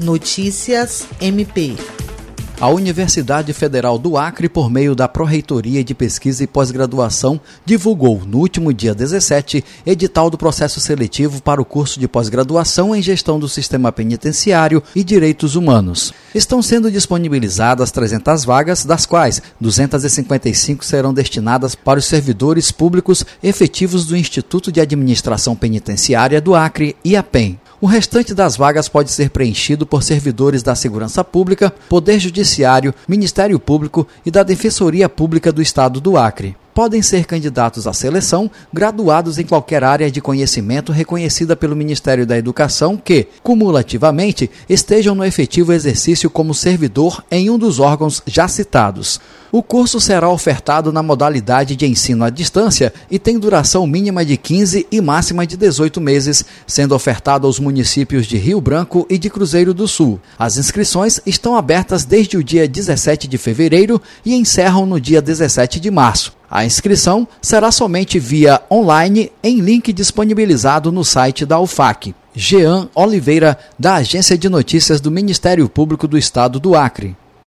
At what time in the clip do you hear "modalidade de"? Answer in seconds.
51.02-51.84